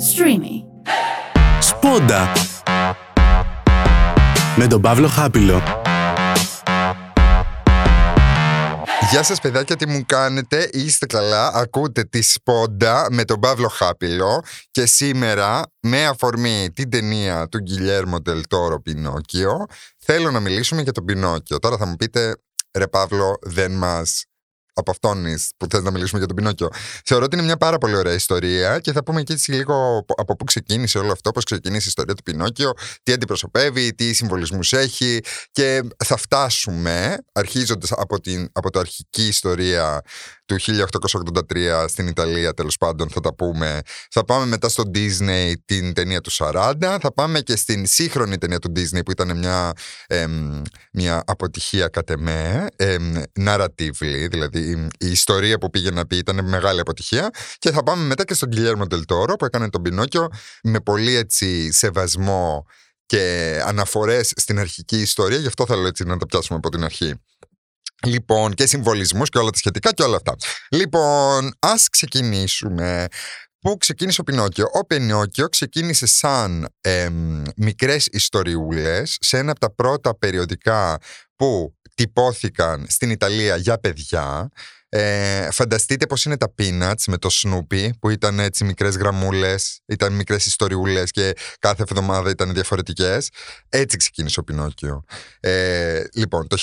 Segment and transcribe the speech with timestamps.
[0.00, 0.64] Streamy.
[1.60, 2.32] Σπόντα
[4.56, 5.62] με τον Παύλο Χάπιλο.
[9.10, 14.42] Γεια σας παιδάκια, τι μου κάνετε, είστε καλά, ακούτε τη Σπόντα με τον Παύλο Χάπιλο
[14.70, 19.66] και σήμερα με αφορμή την ταινία του Γκυλιέρμο Τελτόρο Πινόκιο
[19.98, 21.58] θέλω να μιλήσουμε για τον Πινόκιο.
[21.58, 22.36] Τώρα θα μου πείτε,
[22.78, 24.24] ρε Παύλο, δεν μας
[24.80, 25.24] από αυτόν
[25.56, 26.68] που θες να μιλήσουμε για τον Πινόκιο.
[27.04, 30.36] Θεωρώ ότι είναι μια πάρα πολύ ωραία ιστορία και θα πούμε και έτσι λίγο από
[30.36, 32.72] πού ξεκίνησε όλο αυτό, πώς ξεκίνησε η ιστορία του Πινόκιο,
[33.02, 35.20] τι αντιπροσωπεύει, τι συμβολισμούς έχει
[35.50, 40.02] και θα φτάσουμε αρχίζοντας από, την, από το αρχική ιστορία
[40.44, 40.56] του
[41.50, 43.80] 1883 στην Ιταλία, τέλος πάντων θα τα πούμε.
[44.10, 48.58] Θα πάμε μετά στο Disney την ταινία του 40, θα πάμε και στην σύγχρονη ταινία
[48.58, 49.72] του Disney που ήταν μια,
[50.92, 52.66] μια αποτυχία κατ' εμέ,
[53.40, 58.24] narratively, δηλαδή η ιστορία που πήγε να πει ήταν μεγάλη αποτυχία και θα πάμε μετά
[58.24, 60.28] και στον Guillermo del Toro που έκανε τον Πινόκιο
[60.62, 62.66] με πολύ έτσι σεβασμό
[63.06, 67.14] και αναφορές στην αρχική ιστορία, γι' αυτό θέλω έτσι να τα πιάσουμε από την αρχή.
[68.06, 70.34] Λοιπόν, και συμβολισμούς και όλα τα σχετικά και όλα αυτά.
[70.70, 73.06] Λοιπόν, ας ξεκινήσουμε.
[73.60, 77.08] Πού ξεκίνησε ο Πινόκιο; Ο Πινόκιο ξεκίνησε σαν ε,
[77.56, 80.98] μικρές ιστοριούλες σε ένα από τα πρώτα περιοδικά
[81.36, 84.50] που τυπώθηκαν στην Ιταλία για παιδιά
[84.92, 90.12] ε, φανταστείτε πως είναι τα Peanuts με το Snoopy που ήταν έτσι μικρές γραμμούλες, ήταν
[90.12, 93.28] μικρές ιστοριούλες και κάθε εβδομάδα ήταν διαφορετικές.
[93.68, 95.04] Έτσι ξεκίνησε ο Πινόκιο.
[95.40, 96.56] Ε, λοιπόν, το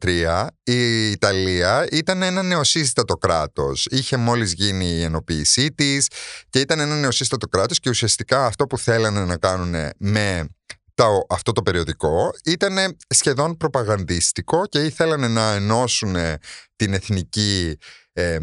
[0.00, 3.86] 1883 η Ιταλία ήταν ένα νεοσύστατο κράτος.
[3.90, 6.06] Είχε μόλις γίνει η ενοποίησή της
[6.50, 10.48] και ήταν ένα νεοσύστατο κράτος και ουσιαστικά αυτό που θέλανε να κάνουν με
[10.96, 16.16] το, αυτό το περιοδικό ήταν σχεδόν προπαγανδιστικό και ήθελαν να ενώσουν
[16.76, 17.78] την εθνική
[18.12, 18.38] ε,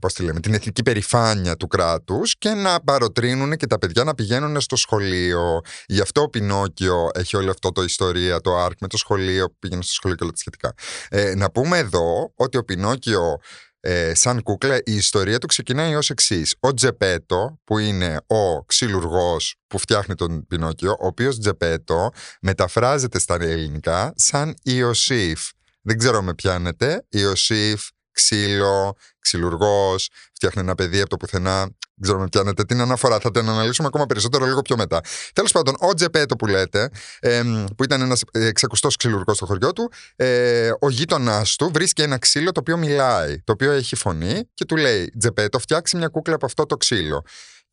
[0.00, 4.14] πώς τη λέμε, την εθνική περηφάνεια του κράτους και να παροτρύνουν και τα παιδιά να
[4.14, 5.60] πηγαίνουν στο σχολείο.
[5.86, 9.56] Γι' αυτό ο Πινόκιο έχει όλο αυτό το ιστορία, το άρκ με το σχολείο, που
[9.58, 10.74] πήγαινε στο σχολείο και όλα τα σχετικά.
[11.08, 13.40] Ε, να πούμε εδώ ότι ο Πινόκιο
[13.86, 16.54] ε, σαν κούκλα, η ιστορία του ξεκινάει ως εξής.
[16.60, 23.34] Ο Τζεπέτο, που είναι ο ξυλουργός που φτιάχνει τον Πινόκιο, ο οποίος Τζεπέτο μεταφράζεται στα
[23.34, 25.50] ελληνικά σαν Ιωσήφ.
[25.82, 27.06] Δεν ξέρω με πιάνετε.
[27.08, 31.58] Ιωσήφ, ξύλο, ξυλουργός, φτιάχνει ένα παιδί από το πουθενά.
[31.96, 33.18] Δεν ξέρω με πιάνετε την αναφορά.
[33.20, 35.00] Θα την αναλύσουμε ακόμα περισσότερο λίγο πιο μετά.
[35.32, 36.88] Τέλος πάντων, ο Τζεπέτο που λέτε,
[37.20, 37.42] ε,
[37.76, 42.52] που ήταν ένας εξακουστός ξυλουργός στο χωριό του, ε, ο γείτονά του βρίσκει ένα ξύλο
[42.52, 46.46] το οποίο μιλάει, το οποίο έχει φωνή και του λέει: Τζεπέτο, φτιάξει μια κούκλα από
[46.46, 47.24] αυτό το ξύλο.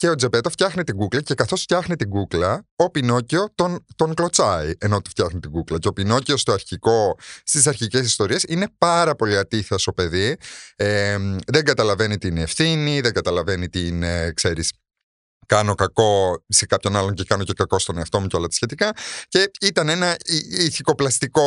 [0.02, 4.14] Και ο Τζεπέτο φτιάχνει την κούκλα και καθώς φτιάχνει την κούκλα, ο Πινόκιο τον, τον
[4.14, 5.78] κλωτσάει ενώ του φτιάχνει την κούκλα.
[5.78, 10.38] Και ο Πινόκιο στο αρχικό, στις αρχικές ιστορίες, είναι πάρα πολύ ατίθασο παιδί.
[10.76, 11.18] Ε,
[11.48, 14.72] δεν καταλαβαίνει την ευθύνη, δεν καταλαβαίνει την, ε, ξέρεις,
[15.56, 18.54] κάνω κακό σε κάποιον άλλον και κάνω και κακό στον εαυτό μου και όλα τα
[18.54, 18.92] σχετικά.
[19.28, 20.16] Και ήταν ένα
[20.60, 21.44] ηθικοπλαστικό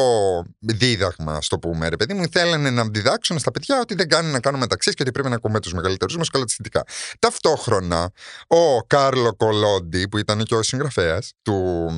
[0.59, 2.25] δίδαγμα, ας το πούμε, ρε παιδί μου.
[2.32, 5.34] Θέλανε να διδάξουν στα παιδιά ότι δεν κάνει να κάνουμε ταξί και ότι πρέπει να
[5.34, 6.84] ακούμε τους μεγαλύτερους μας και όλα τα σχετικά.
[7.19, 8.10] Ταυτόχρονα,
[8.47, 11.91] ο Κάρλο Κολόντι, που ήταν και ο συγγραφέας του,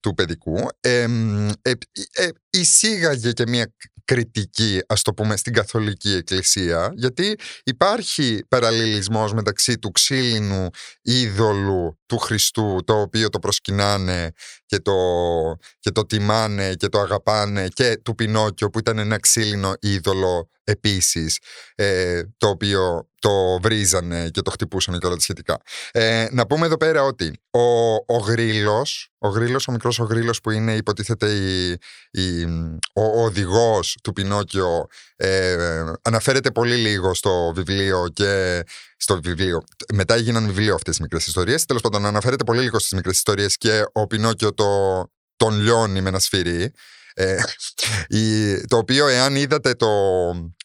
[0.00, 1.06] του παιδικού, ε,
[1.62, 1.72] ε,
[2.12, 3.72] ε, εισήγαγε και μια
[4.04, 10.68] κριτική, ας το πούμε, στην Καθολική Εκκλησία, γιατί υπάρχει παραλληλισμός μεταξύ του ξύλινου
[11.02, 14.30] είδωλου του Χριστού, το οποίο το προσκυνάνε
[14.66, 14.92] και το,
[15.78, 21.38] και το τιμάνε και το αγαπάνε, και του Πινόκιο που ήταν ένα ξύλινο είδωλο επίσης,
[21.74, 25.60] ε, το οποίο το βρίζανε και το χτυπούσαν και όλα τα σχετικά.
[25.90, 27.60] Ε, να πούμε εδώ πέρα ότι ο,
[27.94, 31.78] ο Γρήλος, ο Γρήλος, ο μικρός ο Γρήλος που είναι υποτίθεται η,
[32.10, 32.44] η,
[32.92, 34.86] ο, ο οδηγός του Πινόκιο
[35.16, 38.62] ε, αναφέρεται πολύ λίγο στο βιβλίο και
[38.96, 39.64] στο βιβλίο.
[39.92, 41.64] Μετά έγιναν βιβλίο αυτές οι μικρές ιστορίες.
[41.64, 44.66] Τέλος πάντων αναφέρεται πολύ λίγο στις μικρές ιστορίες και ο Πινόκιο το,
[45.36, 46.72] τον λιώνει με ένα σφυρί.
[47.14, 47.36] Ε,
[48.68, 49.88] το οποίο εάν είδατε το,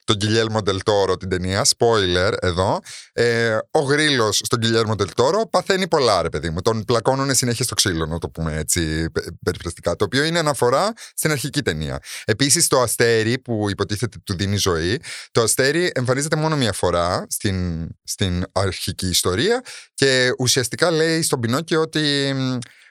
[0.07, 2.79] τον Γκυλιέλμο Ντελτόρο την ταινία, spoiler εδώ,
[3.13, 6.61] ε, ο γρίλο στον Γκυλιέλμο Ντελτόρο παθαίνει πολλά, ρε παιδί μου.
[6.61, 9.05] Τον πλακώνουν συνέχεια στο ξύλο, να το πούμε έτσι
[9.43, 9.95] περιφραστικά.
[9.95, 11.99] Το οποίο είναι αναφορά στην αρχική ταινία.
[12.25, 15.01] Επίσης, το αστέρι που υποτίθεται του δίνει ζωή,
[15.31, 19.61] το αστέρι εμφανίζεται μόνο μία φορά στην, στην αρχική ιστορία
[19.93, 22.35] και ουσιαστικά λέει στον Πινόκιο ότι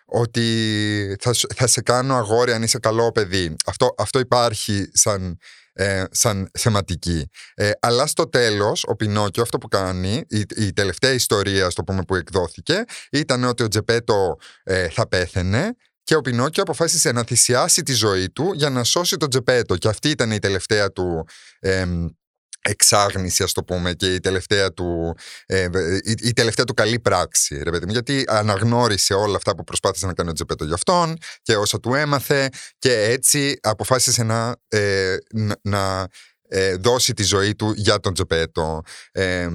[0.07, 3.57] ότι θα, θα σε κάνω αγόρι αν είσαι καλό παιδί.
[3.67, 5.39] Αυτό, αυτό υπάρχει σαν,
[5.73, 7.31] ε, σαν θεματική.
[7.55, 12.03] Ε, αλλά στο τέλος ο Πινόκιο αυτό που κάνει, η, η τελευταία ιστορία στο πούμε
[12.03, 15.73] που εκδόθηκε ήταν ότι ο Τζεπέτο ε, θα πέθαινε
[16.03, 19.89] και ο Πινόκιο αποφάσισε να θυσιάσει τη ζωή του για να σώσει τον Τζεπέτο και
[19.89, 21.27] αυτή ήταν η τελευταία του
[22.69, 25.17] εξάγνηση, ας το πούμε, και η τελευταία του,
[25.47, 25.69] ε,
[26.03, 30.07] η, η, τελευταία του καλή πράξη, ρε παιδί μου, γιατί αναγνώρισε όλα αυτά που προσπάθησε
[30.07, 32.49] να κάνει ο Τζεπέτο για αυτόν και όσα του έμαθε
[32.79, 36.07] και έτσι αποφάσισε να, ε, να, να
[36.49, 38.83] ε, δώσει τη ζωή του για τον Τζεπέτο.
[39.13, 39.49] Ε,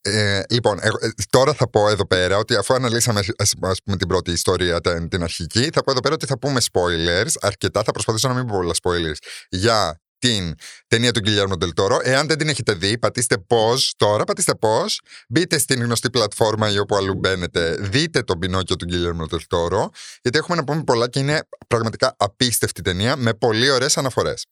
[0.00, 0.88] ε, λοιπόν, ε,
[1.30, 5.22] τώρα θα πω εδώ πέρα ότι αφού αναλύσαμε ας, πούμε, την πρώτη ιστορία, την, την
[5.22, 7.82] αρχική, θα πω εδώ πέρα ότι θα πούμε spoilers αρκετά.
[7.82, 9.16] Θα προσπαθήσω να μην πω πολλά spoilers
[9.48, 10.54] για την
[10.86, 11.98] ταινία του Γκυλιάρμο Ντελτόρο.
[12.02, 14.96] Εάν δεν την έχετε δει, πατήστε pause τώρα, πατήστε pause,
[15.28, 19.90] μπείτε στην γνωστή πλατφόρμα ή όπου αλλού μπαίνετε, δείτε τον Πινόκιο του Γκυλιάρμο Ντελτόρο,
[20.22, 24.46] γιατί έχουμε να πούμε πολλά και είναι πραγματικά απίστευτη ταινία με πολύ ωραίες αναφορές.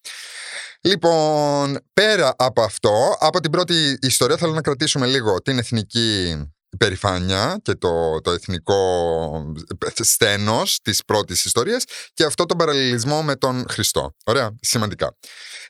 [0.81, 6.37] Λοιπόν, πέρα από αυτό, από την πρώτη ιστορία θέλω να κρατήσουμε λίγο την εθνική
[6.75, 9.55] υπερηφάνεια και το, το εθνικό
[9.94, 11.85] στένος της πρώτης ιστορίας
[12.15, 14.15] και αυτό τον παραλληλισμό με τον Χριστό.
[14.25, 15.17] Ωραία, σημαντικά.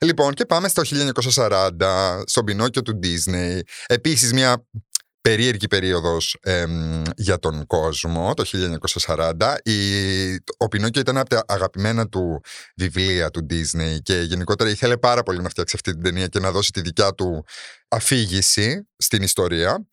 [0.01, 0.83] Λοιπόν, και πάμε στο
[1.35, 3.61] 1940, στον Πινόκιο του Disney.
[3.87, 4.67] Επίσης μια
[5.29, 6.37] περίεργη περίοδος
[7.17, 8.45] για τον κόσμο, το
[9.06, 9.56] 1940.
[9.62, 9.75] Η,
[10.56, 12.41] ο Πινόκιο ήταν από τα αγαπημένα του
[12.77, 16.51] βιβλία του Disney και γενικότερα ήθελε πάρα πολύ να φτιάξει αυτή την ταινία και να
[16.51, 17.45] δώσει τη δικιά του
[17.89, 19.87] αφήγηση στην ιστορία.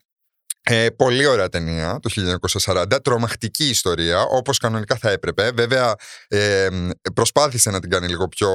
[0.64, 5.52] Ε, πολύ ωραία ταινία το 1940, τρομακτική ιστορία όπως κανονικά θα έπρεπε.
[5.52, 5.96] Βέβαια
[6.28, 6.68] ε,
[7.14, 8.50] προσπάθησε να την κάνει λίγο πιο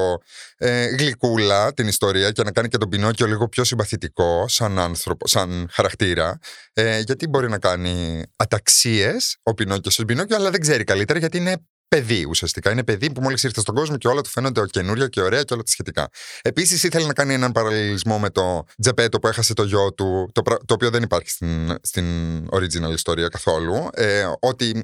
[0.57, 5.27] ε, γλυκούλα την ιστορία και να κάνει και τον Πινόκιο λίγο πιο συμπαθητικό σαν άνθρωπο,
[5.27, 6.39] σαν χαρακτήρα.
[6.73, 11.37] Ε, γιατί μπορεί να κάνει αταξίες ο Πινόκιος στον Πινόκιο αλλά δεν ξέρει καλύτερα γιατί
[11.37, 11.57] είναι
[11.87, 12.71] παιδί ουσιαστικά.
[12.71, 15.53] Είναι παιδί που μόλις ήρθε στον κόσμο και όλα του φαίνονται καινούργια και ωραία και
[15.53, 16.09] όλα τα σχετικά.
[16.41, 20.41] Επίσης ήθελε να κάνει έναν παραλληλισμό με το Τζεπέτο που έχασε το γιο του, το,
[20.41, 22.05] το οποίο δεν υπάρχει στην, στην
[22.49, 23.87] original ιστορία καθόλου.
[23.91, 24.83] Ε, ότι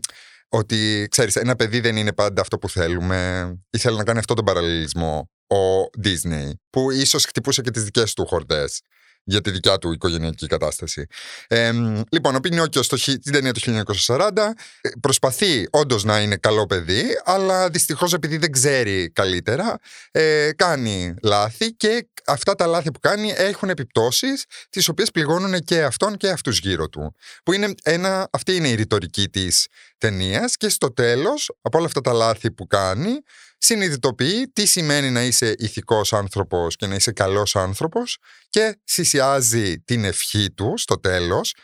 [0.49, 3.49] ότι ξέρεις, ένα παιδί δεν είναι πάντα αυτό που θέλουμε.
[3.69, 8.25] Ήθελε να κάνει αυτό τον παραλληλισμό ο Disney, που ίσως χτυπούσε και τις δικές του
[8.25, 8.81] χορδές
[9.23, 11.07] για τη δικιά του οικογενειακή κατάσταση.
[11.47, 11.71] Ε,
[12.09, 14.29] λοιπόν, ο Πινιόκιο στην ταινία του 1940
[14.81, 19.77] ε, προσπαθεί όντως να είναι καλό παιδί, αλλά δυστυχώς επειδή δεν ξέρει καλύτερα,
[20.11, 25.83] ε, κάνει λάθη και αυτά τα λάθη που κάνει έχουν επιπτώσεις, τις οποίες πληγώνουν και
[25.83, 27.15] αυτόν και αυτούς γύρω του.
[27.43, 29.67] Που είναι ένα, αυτή είναι η ρητορική της
[29.97, 33.19] ταινίας και στο τέλος, από όλα αυτά τα λάθη που κάνει,
[33.63, 38.17] συνειδητοποιεί τι σημαίνει να είσαι ηθικός άνθρωπος και να είσαι καλός άνθρωπος
[38.49, 41.55] και θυσιάζει την ευχή του στο τέλος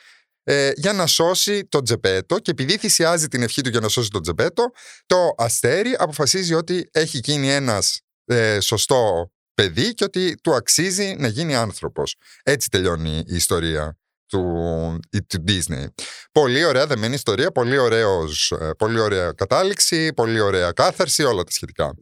[0.44, 4.10] ε, για να σώσει τον Τζεπέτο και επειδή θυσιάζει την ευχή του για να σώσει
[4.10, 4.72] τον Τζεπέτο
[5.06, 11.28] το αστέρι αποφασίζει ότι έχει γίνει ένας ε, σωστό παιδί και ότι του αξίζει να
[11.28, 12.16] γίνει άνθρωπος.
[12.44, 13.99] Έτσι τελειώνει η ιστορία
[14.30, 15.86] του, του Disney.
[16.32, 21.52] Πολύ ωραία δεμένη ιστορία, πολύ, ωραίος, ε, πολύ ωραία κατάληξη, πολύ ωραία κάθαρση, όλα τα
[21.52, 21.94] σχετικά.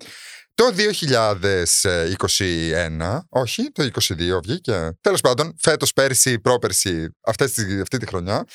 [0.53, 4.89] Το 2021, όχι, το 2022 βγήκε.
[5.01, 8.45] Τέλος πάντων, φέτος, πέρσι, πρόπερσι, αυτές, αυτή τη χρονιά,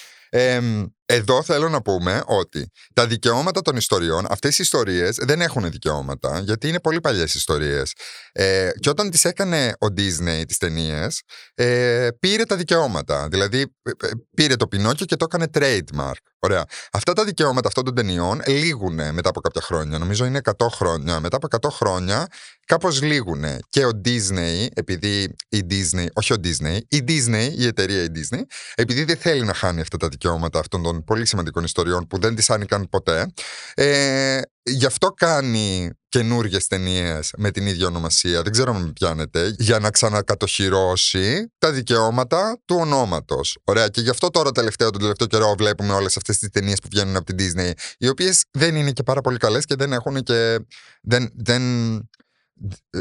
[1.07, 6.41] εδώ θέλω να πούμε ότι τα δικαιώματα των ιστοριών, αυτές οι ιστορίες δεν έχουν δικαιώματα,
[6.41, 7.93] γιατί είναι πολύ παλιές ιστορίες.
[8.33, 11.23] Ε, και όταν τις έκανε ο Disney τις ταινίες,
[11.55, 13.29] ε, πήρε τα δικαιώματα.
[13.29, 16.23] Δηλαδή, ε, ε, πήρε το Πινόκιο και το έκανε trademark.
[16.39, 16.65] Ωραία.
[16.93, 19.99] Αυτά τα δικαιώματα αυτών των ταινιών λήγουν μετά από κάποια χρόνια.
[19.99, 21.21] Νομίζω είναι 100 χρόνια.
[21.21, 22.27] Μετά από 100 χρόνια,
[22.67, 23.45] κάπως λήγουν.
[23.69, 28.41] Και ο Disney, επειδή η Disney, όχι ο Disney, η Disney, η εταιρεία η Disney,
[28.75, 32.35] επειδή δεν θέλει να χάνει αυτά τα δικαιώματα αυτών των πολύ σημαντικών ιστοριών που δεν
[32.35, 33.27] τις άνοικαν ποτέ.
[33.75, 39.55] Ε, γι' αυτό κάνει καινούριε ταινίες με την ίδια ονομασία, δεν ξέρω αν με πιάνετε,
[39.59, 43.59] για να ξανακατοχυρώσει τα δικαιώματα του ονόματος.
[43.65, 43.89] Ωραία.
[43.89, 47.17] Και γι' αυτό τώρα τελευταίο, τον τελευταίο καιρό βλέπουμε όλες αυτές τις ταινίες που βγαίνουν
[47.17, 50.59] από την Disney, οι οποίες δεν είναι και πάρα πολύ καλές και δεν έχουν και.
[51.03, 51.63] Δεν, δεν,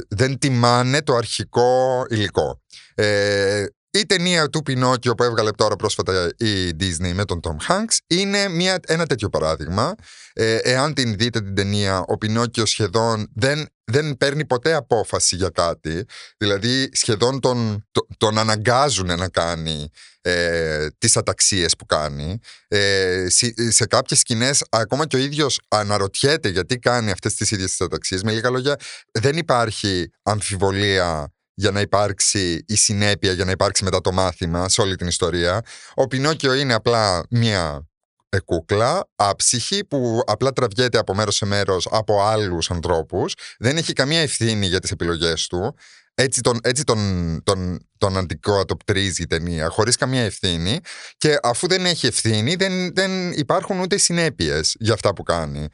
[0.07, 2.62] δεν τιμάνε το αρχικό υλικό.
[2.95, 7.98] Ε, η ταινία του Πινόκιο που έβγαλε τώρα πρόσφατα η Disney με τον Tom Hanks
[8.07, 9.95] είναι μια, ένα τέτοιο παράδειγμα.
[10.33, 15.50] Ε, εάν την δείτε την ταινία, ο Πινόκιο σχεδόν δεν, δεν παίρνει ποτέ απόφαση για
[15.50, 16.05] κάτι.
[16.38, 19.89] Δηλαδή σχεδόν τον, τον, αναγκάζουν να κάνει
[20.21, 22.39] ε, τις αταξίες που κάνει.
[22.67, 27.69] Ε, σε, σε κάποιες σκηνές ακόμα και ο ίδιος αναρωτιέται γιατί κάνει αυτές τις ίδιες
[27.69, 28.24] τις αταξίες.
[28.24, 28.75] Με λίγα λόγια
[29.12, 34.82] δεν υπάρχει αμφιβολία για να υπάρξει η συνέπεια, για να υπάρξει μετά το μάθημα σε
[34.82, 35.62] όλη την ιστορία.
[35.94, 37.88] Ο Πινόκιο είναι απλά μια
[38.30, 43.94] ε, κούκλα, άψυχη, που απλά τραβιέται από μέρος σε μέρος από άλλους ανθρώπους, δεν έχει
[43.94, 45.75] καμία ευθύνη για τις επιλογές του,
[46.13, 47.00] έτσι τον, έτσι τον,
[47.44, 50.80] τον, τον αντικατοπτρίζει η ταινία, χωρίς καμία ευθύνη
[51.18, 55.68] και αφού δεν έχει ευθύνη δεν, δεν υπάρχουν ούτε συνέπειες για αυτά που κάνει.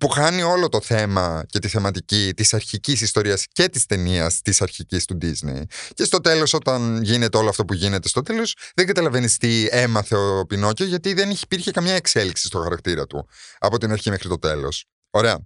[0.00, 4.62] Που χάνει όλο το θέμα και τη θεματική της αρχικής ιστορίας και της ταινίας της
[4.62, 5.62] αρχικής του Disney.
[5.94, 10.16] Και στο τέλος όταν γίνεται όλο αυτό που γίνεται στο τέλος δεν καταλαβαίνεις τι έμαθε
[10.16, 13.28] ο Πινόκιο γιατί δεν υπήρχε καμιά εξέλιξη στο χαρακτήρα του
[13.58, 14.86] από την αρχή μέχρι το τέλος.
[15.10, 15.38] Ωραία.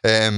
[0.00, 0.30] Ε,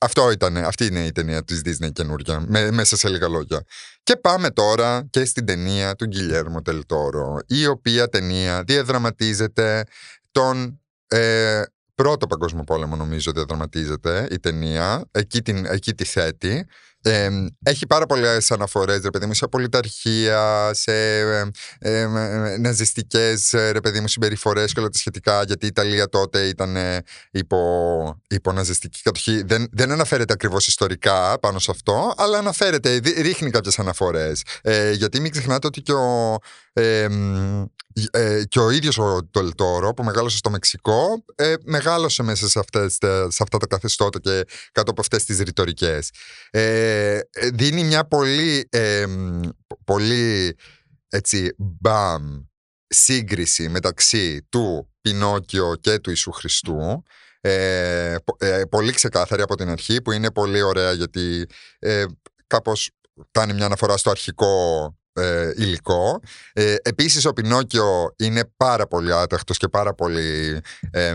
[0.00, 3.62] αυτό ήταν, αυτή είναι η ταινία της Disney καινούργια, με, μέσα σε λίγα λόγια.
[4.02, 9.84] Και πάμε τώρα και στην ταινία του Γκυλιέρμο Τελτόρο, η οποία ταινία διαδραματίζεται
[10.30, 11.62] τον ε,
[12.02, 16.66] πρώτο παγκόσμιο πόλεμο νομίζω διαδραματίζεται η ταινία, εκεί, την, εκεί τη θέτει
[17.62, 22.06] έχει πάρα πολλές αναφορές, ρε παιδί μου, σε πολιταρχία, σε ε, ε,
[22.58, 26.76] ναζιστικές ρε παιδί μου συμπεριφορές και όλα τα σχετικά, γιατί η Ιταλία τότε ήταν
[27.30, 27.58] υπό,
[28.28, 29.42] υπό ναζιστική κατοχή.
[29.42, 34.42] Δεν, δεν αναφέρεται ακριβώς ιστορικά πάνω σε αυτό, αλλά αναφέρεται, ρίχνει κάποιες αναφορές.
[34.62, 36.38] Ε, γιατί μην ξεχνάτε ότι και ο,
[38.10, 42.92] ε, και ο ίδιος ο Τολτόρο που μεγάλωσε στο Μεξικό ε, μεγάλωσε μέσα σε, αυτές,
[43.28, 46.10] σε αυτά τα καθεστώτα και κάτω από αυτές τις ρητορικές.
[46.50, 47.20] Ε,
[47.52, 48.68] δίνει μια πολύ,
[49.84, 50.56] πολύ
[51.08, 52.42] έτσι μπαμ
[52.86, 57.02] σύγκριση μεταξύ του Πινόκιο και του Ιησού Χριστού
[57.40, 58.16] ε,
[58.70, 61.46] πολύ ξεκάθαρη από την αρχή που είναι πολύ ωραία γιατί
[61.78, 62.04] ε,
[62.46, 62.90] κάπως
[63.30, 64.46] κάνει μια αναφορά στο αρχικό
[65.18, 66.20] ε, υλικό.
[66.52, 70.60] Ε, επίσης ο Πινόκιο είναι πάρα πολύ άταχτος και πάρα πολύ,
[70.90, 71.14] ε,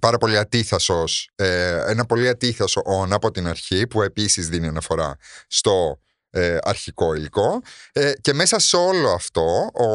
[0.00, 5.16] πάρα πολύ ατίθασος, ε, ένα πολύ ατίθασο όν από την αρχή που επίσης δίνει αναφορά
[5.46, 5.98] στο
[6.34, 7.62] ε, αρχικό υλικό.
[7.92, 9.88] Ε, και μέσα σε όλο αυτό ο,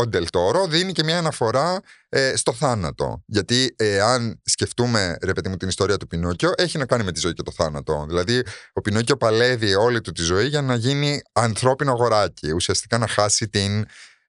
[0.00, 3.22] ο Ντελτόρο δίνει και μια αναφορά ε, στο θάνατο.
[3.26, 7.20] Γιατί αν σκεφτούμε ρε παιδί μου την ιστορία του Πινόκιο έχει να κάνει με τη
[7.20, 8.04] ζωή και το θάνατο.
[8.08, 12.52] Δηλαδή ο Πινόκιο παλεύει όλη του τη ζωή για να γίνει ανθρώπινο αγοράκι.
[12.52, 13.86] Ουσιαστικά να χάσει την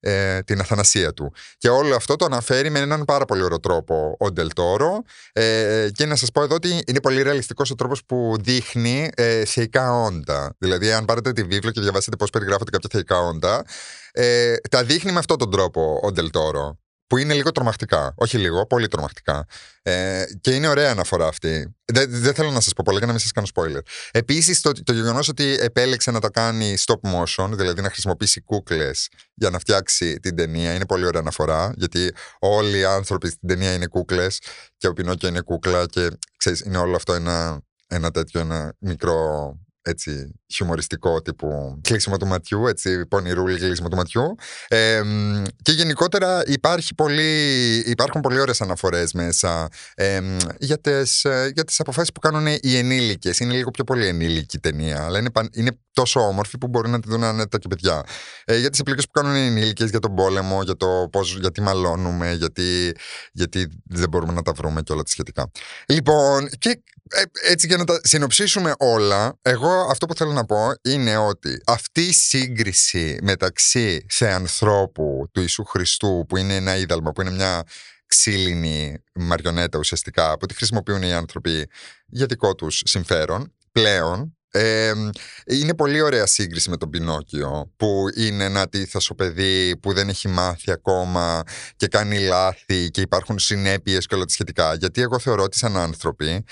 [0.08, 1.34] ε, την αθανασία του.
[1.58, 5.02] Και όλο αυτό το αναφέρει με έναν πάρα πολύ ωραίο τρόπο ο Ντελτόρο.
[5.34, 9.46] Ε, και να σας πω εδώ ότι είναι πολύ ρεαλιστικός ο τρόπος που δείχνει ε,
[9.46, 10.56] θεϊκά όντα.
[10.58, 13.66] Δηλαδή, αν πάρετε τη βίβλο και διαβάσετε πώς περιγράφονται κάποια θεϊκά όντα,
[14.12, 18.14] ε, τα δείχνει με αυτόν τον τρόπο ο Ντελτόρο που είναι λίγο τρομακτικά.
[18.16, 19.46] Όχι λίγο, πολύ τρομακτικά.
[19.82, 21.76] Ε, και είναι ωραία αναφορά αυτή.
[21.86, 23.82] Δεν, δεν θέλω να σας πω πολλά για να μην σας κάνω spoiler.
[24.12, 29.10] Επίσης, το, το γεγονός ότι επέλεξε να τα κάνει stop motion, δηλαδή να χρησιμοποιήσει κούκλες
[29.34, 31.74] για να φτιάξει την ταινία, είναι πολύ ωραία αναφορά.
[31.76, 34.42] Γιατί όλοι οι άνθρωποι στην ταινία είναι κούκλες
[34.78, 39.52] και ο Πινόκιο είναι κούκλα και ξέρεις, είναι όλο αυτό ένα, ένα τέτοιο ένα μικρό
[39.88, 44.36] έτσι χιουμοριστικό τύπου κλείσιμο του ματιού, έτσι πονηρούλη κλείσιμο του ματιού.
[44.68, 45.02] Ε,
[45.62, 50.20] και γενικότερα υπάρχει πολύ, υπάρχουν πολύ ωραίες αναφορές μέσα ε,
[50.60, 53.40] για, τις, για τις αποφάσεις που κάνουν οι ενήλικες.
[53.40, 57.10] Είναι λίγο πιο πολύ ενήλικη ταινία, αλλά είναι, είναι τόσο όμορφη που μπορεί να τη
[57.10, 58.04] δουν άνετα και παιδιά.
[58.46, 61.62] Ε, για τις επιλογές που κάνουν οι ενήλικες, για τον πόλεμο, για το πώς, γιατί
[61.62, 62.92] μαλώνουμε, γιατί,
[63.32, 65.52] γιατί δεν μπορούμε να τα βρούμε και όλα τα σχετικά.
[65.88, 70.58] Λοιπόν, και ε, έτσι για να τα συνοψίσουμε όλα, εγώ αυτό που θέλω να πω
[70.82, 77.12] είναι ότι αυτή η σύγκριση μεταξύ σε ανθρώπου του Ιησού Χριστού που είναι ένα είδαλμα,
[77.12, 77.64] που είναι μια
[78.06, 81.70] ξύλινη μαριονέτα ουσιαστικά που τη χρησιμοποιούν οι άνθρωποι
[82.06, 84.38] για δικό τους συμφέρον πλέον
[85.46, 90.28] είναι πολύ ωραία σύγκριση με τον Πινόκιο που είναι ένα τίθασο παιδί που δεν έχει
[90.28, 91.44] μάθει ακόμα
[91.76, 94.74] και κάνει λάθη και υπάρχουν συνέπειες και όλα τα σχετικά.
[94.74, 96.44] Γιατί εγώ θεωρώ ότι σαν άνθρωποι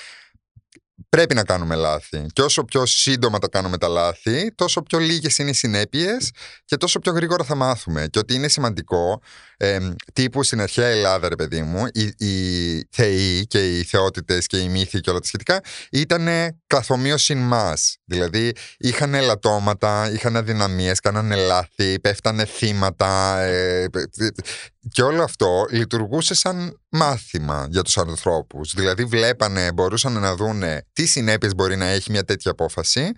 [1.09, 2.25] πρέπει να κάνουμε λάθη.
[2.33, 6.31] Και όσο πιο σύντομα τα κάνουμε τα λάθη, τόσο πιο λίγες είναι οι συνέπειες
[6.65, 8.07] και τόσο πιο γρήγορα θα μάθουμε.
[8.07, 9.21] Και ότι είναι σημαντικό,
[9.57, 9.79] ε,
[10.13, 14.69] τύπου στην αρχαία Ελλάδα, ρε παιδί μου, οι, οι θεοί και οι θεότητες και οι
[14.69, 16.27] μύθοι και όλα τα σχετικά ήταν
[16.67, 17.97] καθομοίωση μας.
[18.05, 23.39] Δηλαδή είχαν ελαττώματα, είχαν αδυναμίες, κάνανε λάθη, πέφτανε θύματα.
[23.39, 23.87] Ε,
[24.91, 28.73] και όλο αυτό λειτουργούσε σαν μάθημα για τους ανθρώπους.
[28.75, 33.11] Δηλαδή βλέπανε, μπορούσαν να δούνε τι συνέπειες μπορεί να έχει μια τέτοια απόφαση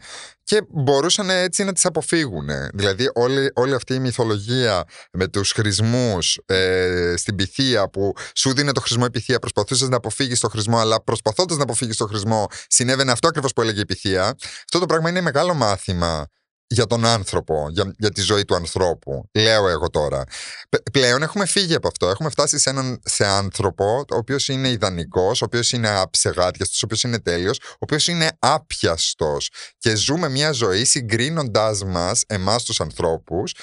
[0.47, 2.49] και μπορούσαν έτσι να τις αποφύγουν.
[2.73, 8.71] Δηλαδή όλη, όλη αυτή η μυθολογία με τους χρησμούς ε, στην πυθία που σου δίνει
[8.71, 12.47] το χρησμό η πυθία, προσπαθούσες να αποφύγεις το χρησμό αλλά προσπαθώντας να αποφύγεις το χρησμό
[12.67, 14.23] συνέβαινε αυτό ακριβώς που έλεγε η πυθία.
[14.43, 16.27] Αυτό το πράγμα είναι μεγάλο μάθημα
[16.67, 19.29] για τον άνθρωπο, για, για τη ζωή του ανθρώπου.
[19.33, 20.23] Λέω εγώ τώρα.
[20.91, 22.09] Πλέον έχουμε φύγει από αυτό.
[22.09, 26.81] Έχουμε φτάσει σε έναν σε άνθρωπο, ο οποίος είναι ιδανικός, ο οποίος είναι αψεγάτιαστο, ο
[26.83, 29.49] οποίος είναι τέλειος, ο οποίος είναι άπιαστος.
[29.77, 33.53] Και ζούμε μια ζωή συγκρίνοντάς μας, εμάς τους ανθρώπους,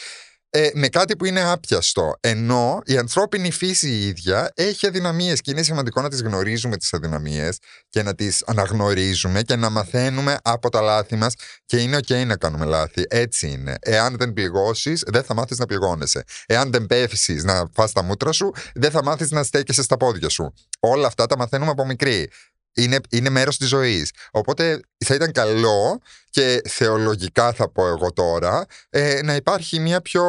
[0.56, 2.16] ε, με κάτι που είναι άπιαστο.
[2.20, 6.92] Ενώ η ανθρώπινη φύση η ίδια έχει αδυναμίες και είναι σημαντικό να τις γνωρίζουμε τις
[6.92, 7.58] αδυναμίες
[7.88, 11.34] και να τις αναγνωρίζουμε και να μαθαίνουμε από τα λάθη μας
[11.64, 13.02] και είναι ok να κάνουμε λάθη.
[13.08, 13.76] Έτσι είναι.
[13.80, 16.24] Εάν δεν πληγώσεις δεν θα μάθεις να πληγώνεσαι.
[16.46, 20.28] Εάν δεν πέφτεις να φας τα μούτρα σου δεν θα μάθεις να στέκεσαι στα πόδια
[20.28, 20.52] σου.
[20.80, 22.30] Όλα αυτά τα μαθαίνουμε από μικρή.
[22.74, 24.10] Είναι, είναι μέρος της ζωής.
[24.30, 26.00] Οπότε θα ήταν καλό
[26.30, 30.24] και θεολογικά θα πω εγώ τώρα ε, να υπάρχει μια πιο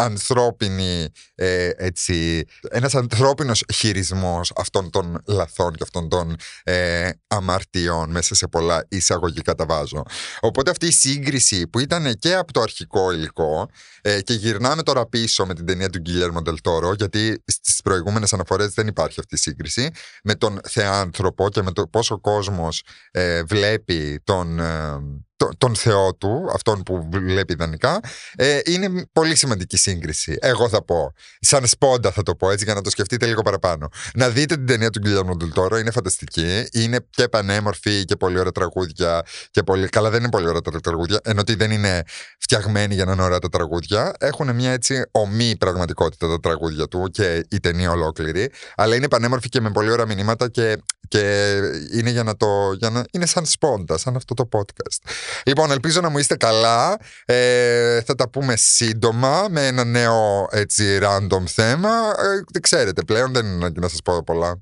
[0.00, 8.34] ανθρώπινη, ε, έτσι, ένας ανθρώπινος χειρισμός αυτών των λαθών και αυτών των ε, αμαρτιών μέσα
[8.34, 10.02] σε πολλά εισαγωγικά τα βάζω.
[10.40, 13.68] Οπότε αυτή η σύγκριση που ήταν και από το αρχικό υλικό
[14.00, 18.72] ε, και γυρνάμε τώρα πίσω με την ταινία του Γκίλερμο Ντελτόρο γιατί στις προηγούμενες αναφορές
[18.74, 19.90] δεν υπάρχει αυτή η σύγκριση
[20.24, 24.98] με τον θεάνθρωπο και με το πόσο ο κόσμος ε, βλέπει τον ε,
[25.58, 28.00] τον Θεό του, αυτόν που βλέπει ιδανικά,
[28.36, 30.36] ε, είναι πολύ σημαντική σύγκριση.
[30.40, 31.12] Εγώ θα πω.
[31.40, 33.88] Σαν σπόντα θα το πω έτσι για να το σκεφτείτε λίγο παραπάνω.
[34.14, 36.68] Να δείτε την ταινία του Γκυλιάνου Ντουλτόρο, είναι φανταστική.
[36.72, 39.22] Είναι και πανέμορφη και πολύ ωραία τραγούδια.
[39.50, 39.88] Και πολύ...
[39.88, 42.02] Καλά, δεν είναι πολύ ωραία τα τραγούδια, ενώ ότι δεν είναι
[42.38, 44.12] φτιαγμένη για να είναι ωραία τα τραγούδια.
[44.18, 48.50] Έχουν μια έτσι ομή πραγματικότητα τα τραγούδια του και η ταινία ολόκληρη.
[48.74, 51.54] Αλλά είναι πανέμορφη και με πολύ ωραία μηνύματα και, και
[51.92, 52.72] είναι για να το.
[52.78, 53.04] Για να...
[53.12, 55.10] Είναι σαν σπόντα, σαν αυτό το podcast.
[55.46, 56.98] Λοιπόν, ελπίζω να μου είστε καλά.
[57.24, 61.90] Ε, θα τα πούμε σύντομα με ένα νέο έτσι random θέμα.
[62.54, 64.60] Ε, ξέρετε πλέον, δεν είναι ανάγκη να σας πω πολλά.